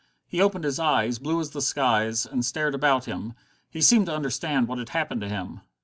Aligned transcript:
He 0.27 0.41
opened 0.41 0.63
his 0.63 0.79
eyes, 0.79 1.19
blue 1.19 1.39
as 1.39 1.51
the 1.51 1.61
skies, 1.61 2.25
and 2.25 2.43
stared 2.43 2.73
about 2.73 3.05
him. 3.05 3.35
He 3.69 3.81
seemed 3.83 4.07
to 4.07 4.15
understand 4.15 4.67
what 4.67 4.79
had 4.79 4.89
happened 4.89 5.21
to 5.21 5.29
him. 5.29 5.61